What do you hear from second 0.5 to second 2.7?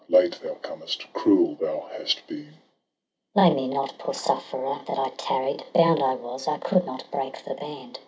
comest, cruel thou hast been.